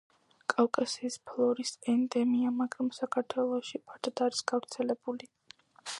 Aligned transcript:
კავკასიის 0.53 1.17
ფლორის 1.31 1.73
ენდემია, 1.93 2.53
მაგრამ 2.63 2.91
საქართველოში 3.01 3.83
ფართოდ 3.91 4.25
არის 4.29 4.45
გავრცელებული. 4.53 5.33